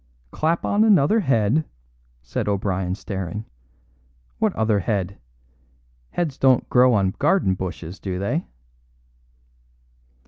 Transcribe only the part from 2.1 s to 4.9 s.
said O'Brien staring. "What other